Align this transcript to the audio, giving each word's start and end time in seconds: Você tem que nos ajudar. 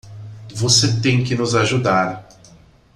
Você 0.55 0.99
tem 0.99 1.23
que 1.23 1.35
nos 1.35 1.53
ajudar. 1.53 2.27